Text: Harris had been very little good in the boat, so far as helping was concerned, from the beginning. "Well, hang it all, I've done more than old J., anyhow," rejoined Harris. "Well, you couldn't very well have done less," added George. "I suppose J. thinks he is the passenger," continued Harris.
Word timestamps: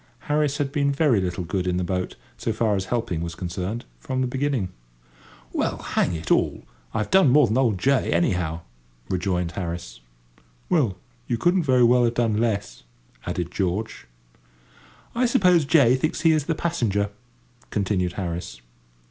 Harris 0.21 0.57
had 0.57 0.71
been 0.71 0.91
very 0.91 1.21
little 1.21 1.43
good 1.43 1.67
in 1.67 1.77
the 1.77 1.83
boat, 1.83 2.15
so 2.35 2.51
far 2.51 2.75
as 2.75 2.85
helping 2.85 3.21
was 3.21 3.35
concerned, 3.35 3.85
from 3.99 4.19
the 4.21 4.25
beginning. 4.25 4.69
"Well, 5.53 5.77
hang 5.77 6.15
it 6.15 6.31
all, 6.31 6.63
I've 6.91 7.11
done 7.11 7.29
more 7.29 7.45
than 7.45 7.59
old 7.59 7.77
J., 7.77 8.11
anyhow," 8.11 8.61
rejoined 9.11 9.51
Harris. 9.51 9.99
"Well, 10.69 10.97
you 11.27 11.37
couldn't 11.37 11.61
very 11.65 11.83
well 11.83 12.03
have 12.03 12.15
done 12.15 12.37
less," 12.41 12.81
added 13.27 13.51
George. 13.51 14.07
"I 15.13 15.27
suppose 15.27 15.65
J. 15.65 15.93
thinks 15.95 16.21
he 16.21 16.31
is 16.31 16.45
the 16.45 16.55
passenger," 16.55 17.11
continued 17.69 18.13
Harris. 18.13 18.59